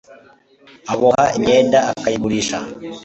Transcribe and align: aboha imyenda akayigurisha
aboha 0.93 1.23
imyenda 1.37 1.77
akayigurisha 1.91 2.57